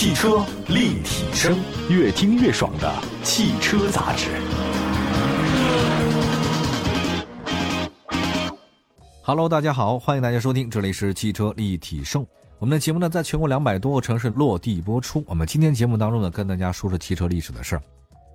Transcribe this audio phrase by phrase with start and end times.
[0.00, 1.58] 汽车立体声，
[1.90, 2.90] 越听越爽的
[3.22, 4.30] 汽车杂志。
[9.20, 12.26] Hello，大家好，欢迎大家收听，这里是汽车立体声。
[12.58, 15.22] 我们的节目呢，在全国两百多个城市落地播出。
[15.26, 17.82] 我们今天节目当中呢，跟大家说说汽车历史的事儿。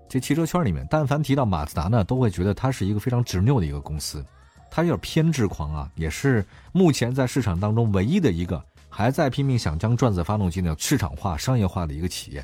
[0.08, 4.24] 这汽车圈里面，但凡提到马自达呢，都会觉得它是一个非常执拗的一个公司，
[4.70, 8.64] 它有点偏执狂啊，也是目前在市场当中唯一的一个
[8.98, 12.38] 还在拼命想将转子发动机呢市场化、商业化的一个企业。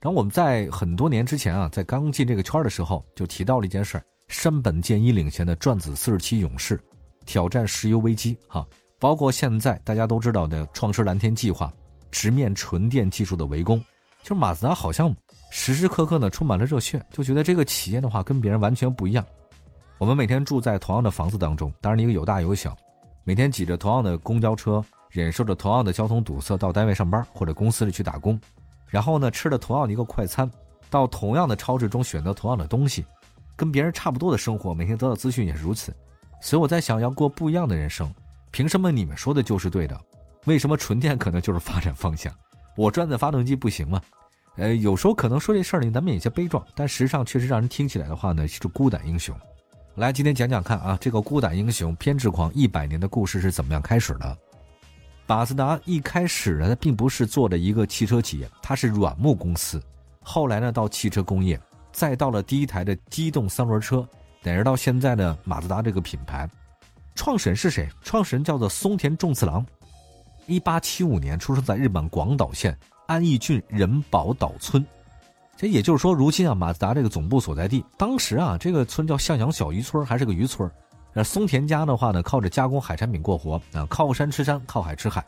[0.00, 6.80] 然后我们在很多年之前啊，在刚进这个圈的时候，就提到了一件事儿：山本健一领衔的转子四十七勇士
[7.24, 8.66] 挑战石油危机，哈，
[8.98, 11.72] 包括现在大家都知道的创驰蓝天计划，
[12.10, 13.78] 直面纯电技术的围攻，
[14.24, 15.14] 就是马自达好像。
[15.52, 19.24] 时时刻刻呢充满了热血，就觉得这个企业的话跟别人完全不一样。
[19.98, 22.76] 我们每天住在同样的房子当中，当然一个有大有小，
[23.22, 28.40] 每天挤着同样的公交车，忍受着同样的交通堵塞到单位上班或者公司里去打工，
[28.86, 30.50] 然后呢吃着同样的一个快餐，
[30.88, 33.04] 到同样的超市中选择同样的东西，
[33.56, 35.94] 跟别人差不多的生活，每天得到资讯也是如此。
[36.40, 38.10] 所以我在想，要过不一样的人生，
[38.50, 40.00] 凭什么你们说的就是对的？
[40.46, 42.32] 为什么纯电可能就是发展方向？
[42.76, 44.00] 我转的发动机不行吗？
[44.56, 49.36] 呃，有时候可能说这事儿呢，难免有些悲壮，但实际上确实让人听起来的话呢，是孤胆英雄。
[49.96, 54.38] 来，今天讲讲看啊，这个孤胆英雄、偏执狂一百年的故事是怎么样开始的？
[55.30, 59.80] 马自达一开始呢，它并不是做的一个汽车企业，它是软木公司。
[60.20, 61.56] 后来呢，到汽车工业，
[61.92, 64.04] 再到了第一台的机动三轮车，
[64.42, 66.50] 乃至到现在的马自达这个品牌。
[67.14, 67.88] 创始人是谁？
[68.02, 69.64] 创始人叫做松田重次郎，
[70.48, 72.76] 一八七五年出生在日本广岛县。
[73.06, 74.84] 安义郡仁保岛村，
[75.56, 80.68] 这也就是说，如今啊，马自达这个总部所在地，当时啊，这个村叫向阳小渔村，还是个渔村。
[81.12, 85.24] 那松田家的话呢，靠着加工海产品过活啊，靠山吃山，靠海吃海。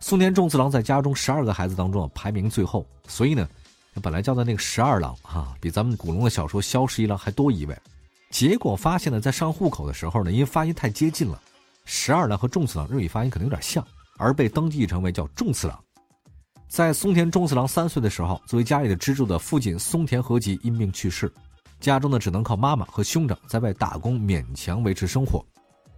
[0.00, 3.48] 松田重次郎在家中十二个孩子当中排名最后，所以呢，
[4.02, 7.76] 本来叫的那个十二郎啊，比咱们古龙的小说萧十一郎还多一位。
[8.30, 11.40] 结果发现呢，在上户口的时候呢，因为发音太接近了，
[11.84, 13.86] 十二郎和重次郎日语发音可能有点像，
[14.18, 15.78] 而被登记成为叫重次郎。
[16.66, 21.32] 在松田重次郎三岁的时候，作为家里的支柱的父亲松田和吉因病去世，
[21.84, 25.44] 家中呢只能靠妈妈和兄长在外打工勉强维持生活。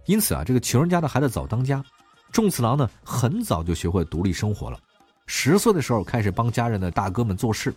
[0.05, 1.83] 因此啊，这个穷人家的孩子早当家，
[2.31, 4.77] 重次郎呢很早就学会独立生活了。
[5.25, 7.73] 十岁的时候开始帮家人的大哥们做事，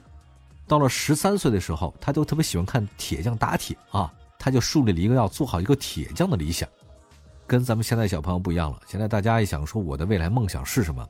[0.67, 6.69] 到了十三岁的时候，他就特别喜欢看铁匠打铁啊，他就树立了一个要做好一个铁匠的理想。
[7.47, 11.07] 跟咱们现在小朋友不一样了，现在大家一想说我的未来梦想是什么？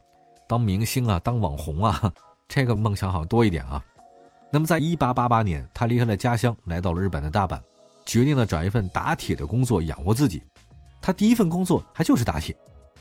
[0.48, 2.12] 当明星啊，当网红啊，
[2.48, 3.84] 这个梦想好像多一点啊。
[4.52, 7.60] 那么，在一八八八年，他离开了家乡，来到了日本的大阪，
[8.04, 10.42] 决定了找一份打铁的工作养活自己。
[11.00, 12.56] 他第一份工作还就是打铁，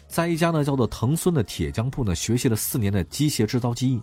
[0.07, 3.99] 在一家呢叫做藤村的铁匠铺呢学习了四年的机械制造技艺。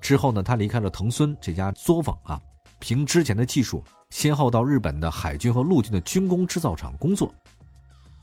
[0.00, 2.40] 之后呢，他离开了藤村这家作坊啊，
[2.78, 7.32] 凭之前的技术，先后到日本的海军和陆军的军工制造厂工作。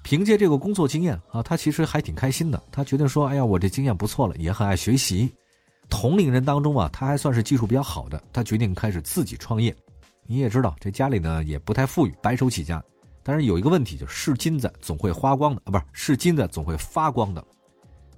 [0.03, 2.61] 凭借这个工作经验啊，他其实还挺开心的。
[2.71, 5.33] 他决定说：“哎呀，我这经验不错了，也很爱学习。
[5.89, 8.21] 同龄人当中啊，他还算是技术比较好的。
[8.31, 9.75] 他决定开始自己创业。
[10.25, 12.83] 你也知道，这家里呢也不太富裕，白手起家。
[13.23, 17.43] 但是有一个问题，就是金子总会花光的啊，不是是金子总会发光的。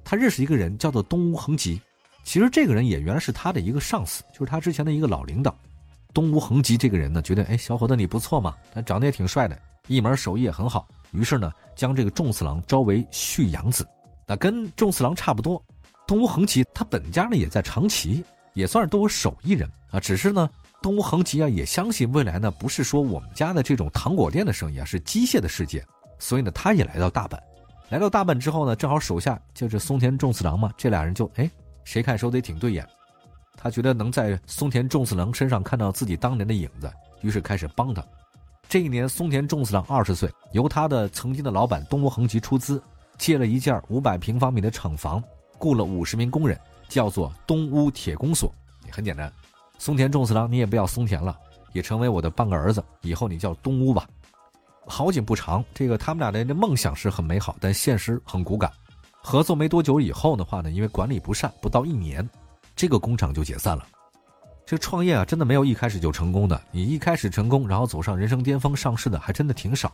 [0.03, 1.79] 他认识一个人叫做东屋恒吉，
[2.23, 5.55] 其实这个人也原来是他的一个上司，就是他之前的一个老领导。
[6.13, 13.87] 东屋恒吉这个人呢，觉得哎，小伙子你不错嘛，他长得也挺帅的，一门手艺也很好。”于是呢，将这个重次郎招为婿养子，
[14.27, 15.63] 那跟重次郎差不多。
[16.09, 18.25] 东屋恒吉他本家呢也在长崎，
[18.55, 19.99] 也算是都有手艺人啊。
[19.99, 20.49] 只是呢，
[20.81, 25.85] 东屋恒吉啊也相信未来呢不是说我们家的这种糖果店的生意啊，是机械的世界。
[26.17, 27.37] 所以呢，他也来到大阪。
[27.89, 31.47] 来到大阪之后呢，正好手下就是松田重次郎嘛，这俩人就哎，
[31.83, 32.83] 谁看谁得挺对眼。
[33.55, 36.91] 他觉得能在松田重次郎身上看到自己当年的影子，
[37.21, 38.03] 于是开始帮他。
[38.67, 42.81] 这一年，松田重次郎二十岁，由他的曾经的老板东屋恒吉出资，
[43.19, 45.23] 借了一件五百平方米的厂房，
[45.59, 48.51] 雇了五十名工人，叫做东屋铁工所。
[48.85, 49.31] 也很简单，
[49.77, 51.37] 松田重次郎，你也不要松田了，
[51.73, 54.07] 也成为我的半个儿子，以后你叫东屋吧。
[54.87, 58.71] 好景不长，这个他们俩的这梦想是很美好，但现实很骨感。
[59.21, 62.27] 合作没多久以后的话呢，因为管理不善，不到一年，
[62.75, 63.85] 这个工厂就解散了。
[64.65, 66.59] 这创业啊，真的没有一开始就成功的。
[66.71, 69.91] 你一开始成功，然后走上人生巅峰上市的，还真的挺少。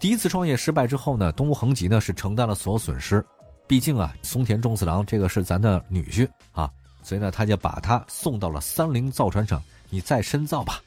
[0.00, 3.24] 第一次创业失败之后呢，东屋恒吉呢是承担了所有损失。
[3.66, 6.70] 毕竟啊，松田重次郎这个是咱的女婿啊，
[7.02, 10.80] 所以呢，他就把他送到了三菱造船厂，你再深造吧。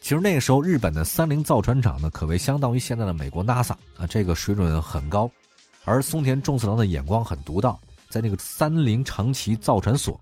[0.00, 5.30] 其实那个时候，日本的三菱造船厂呢，可谓相当于现在的美国 NASA 啊，这个水准很高。
[5.84, 10.20] 而松田重次郎的眼光很独到，在那个三菱长崎造船所。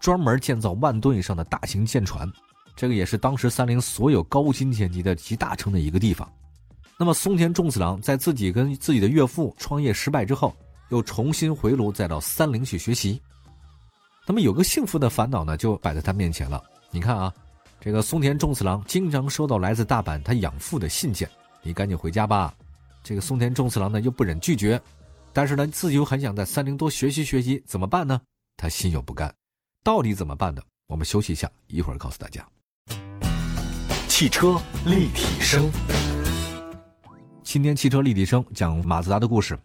[0.00, 2.28] 专门建造万吨以上的大型舰船，
[2.74, 6.28] 这个也是当时三菱所有高精尖级的集大成的一个地方。
[6.98, 10.52] 那么松田重次郎在自己跟自己的岳父创业失败之后，
[10.92, 13.18] 又重新回炉，再到三菱去学习。
[14.26, 16.62] 那么有个幸福的烦恼呢，就摆在他面前了。
[16.90, 17.32] 你看啊，
[17.80, 21.26] 这个松田重次郎经常收到来自大阪他养父的信件，
[21.62, 22.54] 你赶紧回家吧。
[23.02, 24.78] 这个松田重次郎呢又不忍拒绝，
[25.32, 28.20] 但是呢自己又很想在三菱多学习学习，怎么办呢？
[28.58, 29.34] 他心有不甘，
[29.82, 30.60] 到底怎么办呢？
[30.88, 32.46] 我们休息一下，一会儿告诉大家。
[34.08, 35.70] 汽车立体声，
[37.42, 39.58] 今天汽车立体声讲马自达的故事。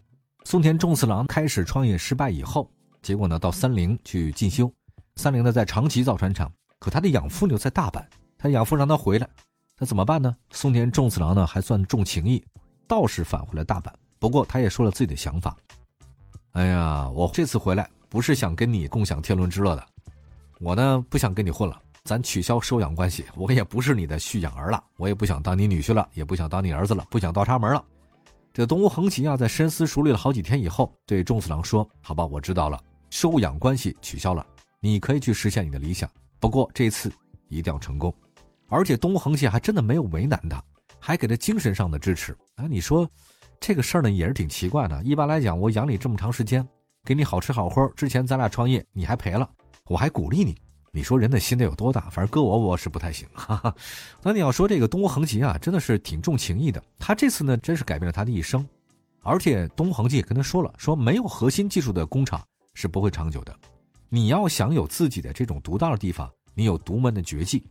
[0.48, 2.70] 松田重次郎开始创业失败以后，
[3.02, 4.72] 结果呢到三菱去进修，
[5.16, 8.02] 三菱呢在长崎造船厂，可他的养父呢在大阪，
[8.38, 9.28] 他养父让他回来，
[9.78, 10.34] 那怎么办呢？
[10.52, 12.42] 松田重次郎呢还算重情义。
[12.86, 15.54] 倒是返回了大阪，不过他也说了自己的想法。
[16.52, 19.86] 哎呀，我这次回来不是想跟你共享天伦之乐的，
[20.60, 27.84] 我呢不想跟你混了，咱取消收养关系，我也不是你的续养儿了，我也不想当你女婿了，也不想当你儿子了，不想倒插门了。
[28.52, 32.80] 这东屋恒吉啊，在深思熟虑了好几天以后，对仲次郎说：“好吧，我知道了，
[33.10, 34.44] 收养关系取消了，
[34.80, 36.10] 你可以去实现你的理想，
[36.40, 37.12] 不过这次
[37.48, 38.12] 一定要成功。”
[38.68, 40.62] 而且东屋恒吉还真的没有为难他。
[41.00, 42.66] 还给他精神上的支持啊！
[42.68, 43.08] 你说，
[43.60, 45.00] 这个事儿呢也是挺奇怪的。
[45.04, 46.66] 一般来讲，我养你这么长时间，
[47.04, 49.48] 给你好吃好喝，之前咱俩创业你还赔了，
[49.86, 50.56] 我还鼓励你。
[50.90, 52.08] 你说人的心得有多大？
[52.10, 53.28] 反正搁我我是不太行。
[53.34, 53.74] 哈哈。
[54.22, 56.82] 那你要说这个东屋恒吉啊，真的是挺重情义的。
[56.98, 58.66] 他这次呢，真是改变了他的一生。
[59.22, 62.42] 而且东屋恒吉也跟他说了，说没有核心技术的工厂
[62.74, 63.54] 是不会长久的。
[64.08, 67.62] 你要想有自己的这种独到的地方，你有独门的绝技。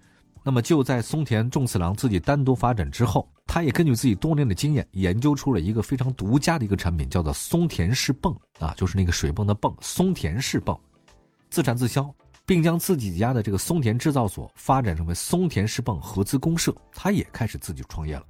[0.43, 10.79] 那么就在松田重次郎自己单独发展之后，他也根据自己多年的经验，研究出了一个非常独家的一个产品，叫做松田式泵啊，就是那个水泵的泵，松田式泵，
[11.49, 12.13] 自产自销，
[12.47, 18.23] 并将自己家的这个松田制造所发展成为松田石泵合资公社，他也开始自己创业了。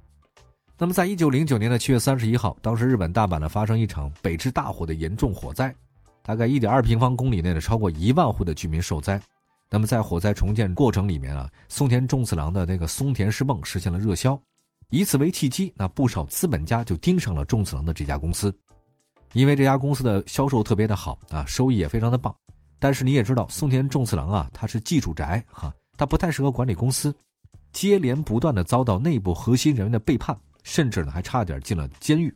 [0.76, 5.72] 那么在一九零九年的七月三十一号，当时日本大阪呢发生一场北至大火的严重火灾，
[6.20, 9.20] 大概一点二平方公里内的超过一万户的居民受灾。
[9.70, 14.40] 那么在火灾重建过程里面啊，松田重次郎的那个松田石泵实现了热销，
[14.90, 18.52] 以此为契机，那不少资本家就盯上了重次郎的这家公司，
[19.32, 22.34] 因为这家公司的销售特别的好啊，收益也非常的棒。
[22.78, 27.14] 但是你也知道，松田重次郎啊，他是技术宅哈，他不太适合管理公司，
[27.72, 32.34] 接连不断的遭到内部核心人员的背叛，甚至呢还差点进了监狱。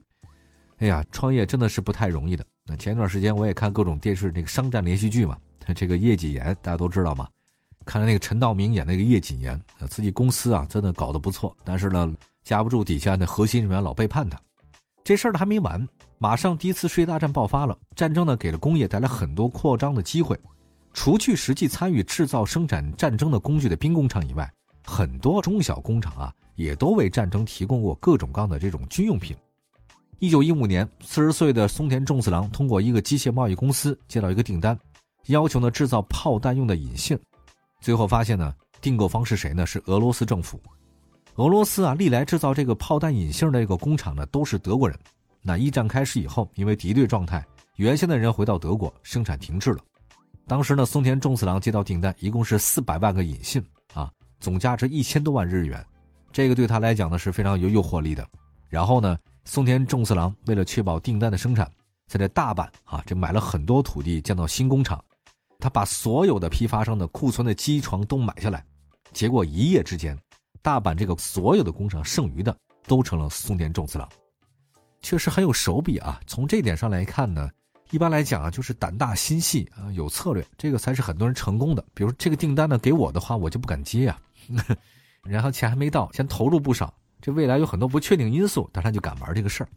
[0.79, 2.45] 哎呀，创业真的是不太容易的。
[2.65, 5.37] 那前一段时间我也看各种电视那个商战连续剧嘛。
[5.77, 7.29] 这个叶谨言大家都知道嘛？
[7.85, 12.13] 看着那个陈道明演那个叶谨言，自己公司啊真的搞得不错，但是呢
[12.43, 14.37] 架不住底下那核心人员老背叛他。
[15.05, 15.89] 这事儿还没完，
[16.23, 20.39] 马上第一次世界大战爆发了，战争呢给了工业带来很多扩张的机会。
[20.95, 24.49] 除去实际参与制造生产战争的工具的兵工厂以外，
[24.85, 29.37] 很多中小工厂啊也都为战争提供过各种各样的这种军用品。
[30.21, 34.79] 一九一五年，四十岁的松田重次郎通过一个机械贸易公司接到一个订单。
[35.27, 37.19] 要求呢制造炮弹用的引信，
[37.81, 39.67] 最后发现呢订购方是谁呢？
[39.67, 40.63] 是俄罗斯政府。
[41.35, 44.97] 俄罗斯啊，历来制造这个炮弹引信的这个工厂呢都是德国人。
[45.43, 47.45] 那一战开始以后，因为敌对状态，
[47.77, 49.79] 原先的人回到德国，生产停滞了。
[50.47, 53.63] 当时呢，松田重次郎接到订单，一共是四百万个引信
[53.95, 55.85] 啊，总价值一千多万日元，
[56.33, 58.27] 这个对他来讲呢是非常有诱惑力的。
[58.69, 61.71] 然后呢，松田重次郎为了确保订单的生产，
[62.09, 65.03] 在这大阪啊，这买了很多土地建造新工厂。
[65.59, 68.65] 他把所有的批发商的库存的机床都买下来，
[69.13, 70.19] 结果一夜之间，
[70.61, 72.57] 大阪这个所有的工厂剩余的
[72.89, 74.09] 都成了松田重次郎，
[75.03, 76.21] 确实很有手笔啊。
[76.27, 77.51] 从这点上来看呢，
[77.91, 81.85] 一般来讲啊，就是胆大心细啊，有策略，这个才是很多人成功的。
[81.93, 84.19] 比如这个订单呢给我的话，我就不敢接啊，
[85.25, 89.69] 然后钱还没到，先投入不少，这未来有很多不确定因素，但他就敢玩这个事儿。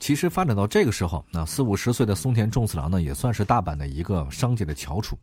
[0.00, 5.16] 其实发展到这个时候，那四五十岁的松田重次郎呢，也算是大阪的一个商界的翘楚。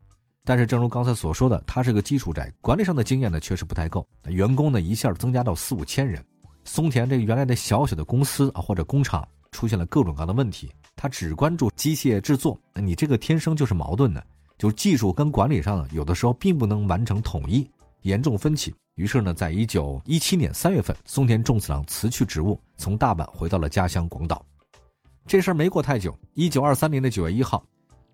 [0.43, 4.07] 但是，正如刚才所说的，他是个基础宅，管理上的经验呢确实不太够。
[4.23, 6.25] 员工呢一下增加到四五千人，
[6.63, 10.71] 松田这个原来的小小的公司啊或者工厂出现了各种各样的问题。
[10.95, 14.23] 他只关注机械制作，你这个天生就是矛盾的，
[14.57, 17.67] 就是技术跟管理上呢有的时候并不能完成统一，
[18.01, 18.73] 严重分歧。
[18.95, 24.45] 于是呢，在一九一七年三月份，松田重次郎辞去职务，从大阪回到了家乡广岛。
[25.25, 27.63] 这事儿没过太久，一九二三年的九月一号，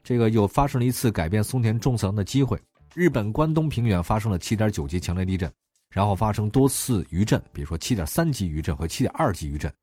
[0.04, 2.58] 这个又发生了一次改变松田重次郎的机会。
[2.94, 5.52] 日本关东平原发生了七点九级强烈地震，
[5.98, 9.74] 然后发生多次余震，比如说七点三级余震和七点二级余震，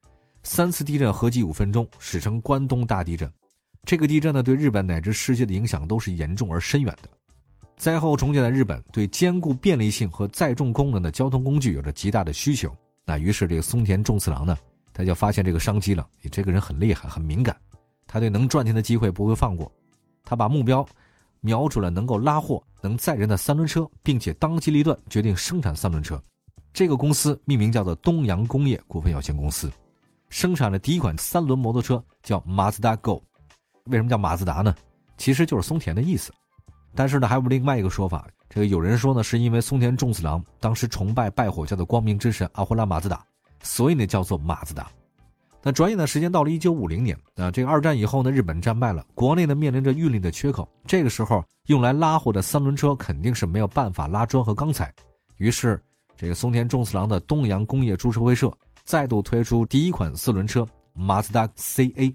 [0.44, 3.28] 三次地震合计五分钟，史称关东大地震。
[3.84, 7.08] 这个地震呢，对日本乃至世界的影响都是严重而深远的。
[7.76, 12.72] 灾后重建的日本对兼顾便利性和载重功能的交通工具有着极大的需求。
[13.04, 14.56] 那于是这个松田重次郎呢，
[14.92, 16.06] 他就发现这个商机了。
[16.22, 17.56] 你这个人很厉害，很敏感，
[18.06, 19.68] 他对能赚钱的机会不会放过。
[20.22, 20.86] 他把目标
[21.44, 26.18] 瞄准了能够拉货、能载人的三轮车，并且当机立断决定生产三轮车。
[26.72, 29.70] 这个公司命名叫做东洋工业股份有限公司，
[30.30, 33.22] 生产的第一款三轮摩托车叫马自达 Go。
[33.90, 34.74] 为什么叫马自达呢？
[35.18, 36.32] 其实就是松田的意思。
[36.94, 43.22] 但是呢，还有另外一个说法，这个有人说呢，是因为松田重次郎当时崇拜拜火教的光明之神阿胡拉马自达，
[43.62, 44.90] 所以呢叫做马自达。
[45.66, 54.92] 那转眼的时间到了一九五零年，啊，这个二战以后呢，日本战败了，国内呢面临着运力的缺口，这个时候用来拉货的三轮车肯定是没有办法拉砖和钢材，
[55.38, 55.82] 于是
[56.18, 58.52] 这个松田重次郎的东洋工业株式会社
[58.84, 62.14] 再度推出第一款四轮车马自达 CA，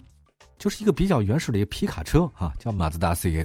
[0.59, 3.43] 就是一个比较原始的一个皮卡车啊，叫马自达 CA。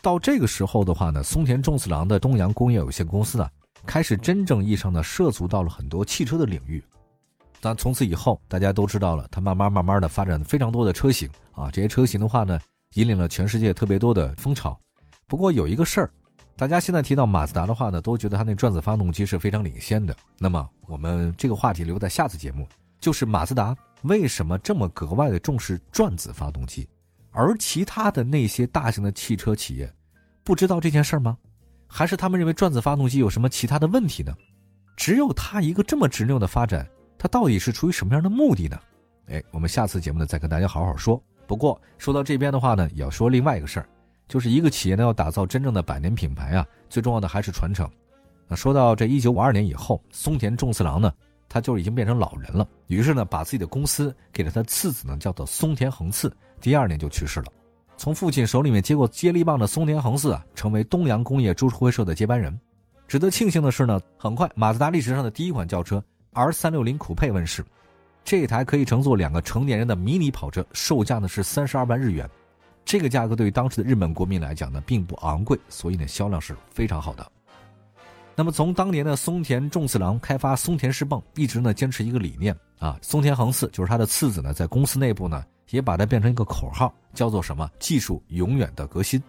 [0.00, 3.50] 到这个时候的话呢，松田重次郎的东洋工业有限公司啊，
[3.84, 6.80] 开始真正意义上的涉足到了很多汽车的领域。
[7.60, 12.58] 但从此以后，大家都知道了，它慢慢慢慢的发展非常多的车型啊，这些车型的话呢，
[12.94, 14.78] 引领了全世界特别多的风潮。
[15.26, 16.10] 不过有一个事儿，
[16.56, 20.16] 大家现在提到马自达的话呢，都觉得它那转子发动机是非常领先的。
[20.38, 22.66] 那么我们这个话题留在下次节目，
[22.98, 26.88] 就是马自达为什么这么格外的重视转子发动机？
[27.30, 29.92] 而其他的那些大型的汽车企业，
[30.42, 31.36] 不知道这件事儿吗？
[31.86, 34.34] 还是他们认为转子发动机有什么其他的问题呢？
[34.96, 36.88] 只有它一个这么执拗的发展，
[37.22, 38.80] 它到底是出于什么样的目的呢？
[39.26, 41.22] 哎，我们下次节目呢再跟大家好好说。
[41.46, 43.86] 不过说到这边的话呢，也要说另外一个事儿，
[44.26, 47.86] 就是一个企业呢要打造真正的百年品牌啊，最重要的还是传承。
[48.48, 51.12] 那说到这一九五二年以后，松田重次郎呢？
[51.46, 56.34] 他就已经变成老人了，于是呢，把自己的公司给了他次子呢，叫做松田恒次。
[56.58, 57.46] 第二年就去世了。
[57.98, 62.58] 从父亲手里面接过接力棒的松田恒次啊，成为东洋工业株式会社的接班人。
[63.06, 67.64] 值得庆幸的是呢，很快马自达历史上的第一款轿车 R 三六零酷配问世。
[68.22, 72.28] 这一台可以乘坐两个成年人的迷你跑车，售价呢是三十二万日元。
[72.84, 77.30] 这个价格对于当时的日本国民来讲呢，并不昂贵，所以呢，销量是非常好的。
[78.36, 87.70] 那么从当年的松田重次郎开发松田式泵，一直呢坚持一个理念啊，松田恒次就是他的次子呢，在公司内部呢也把它变成一个口号，叫做什么？
[87.78, 89.22] 技术永远的革新。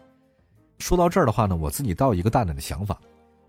[0.80, 3.00] 说到这儿的话呢，我自己倒有一个大胆的想法，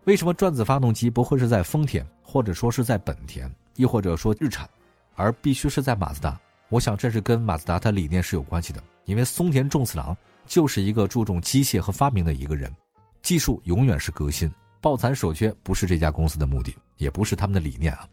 [0.05, 4.69] 为什么转子发动机不会是在丰田，或者说是在本田，亦或者说日产，
[5.15, 6.37] 而必须是在马自达？
[6.71, 12.75] 我想这是跟马自达它理念是有关系的，因为松田重次郎就是一个注重机械和发明的一个人，
[13.23, 14.53] 技术永远是革新。
[14.81, 18.05] 抱残守缺不是这家公司的目的，也不是他们的理念啊。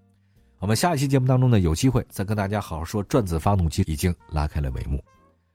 [0.59, 5.03] 我们下一期节目当中呢，有机会再跟大家好好说转子发动机已经拉开了帷幕。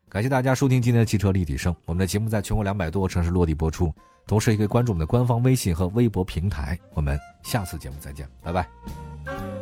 [0.08, 3.94] 感谢大家收听今天的汽车立体声，我们的节目在全国两百多个城市落地播出，
[4.26, 6.78] 同时也可以关注我们的官方微信和微博平台。
[6.94, 9.53] 我们下次节目再见，拜拜。